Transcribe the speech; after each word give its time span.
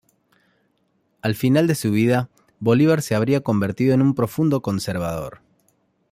Al 1.21 1.35
final 1.35 1.67
de 1.67 1.75
su 1.75 1.91
vida, 1.91 2.27
Bolívar 2.59 3.03
se 3.03 3.13
habría 3.13 3.41
convertido 3.41 3.93
en 3.93 4.01
un 4.01 4.15
profundo 4.15 4.63
conservador. 4.63 5.41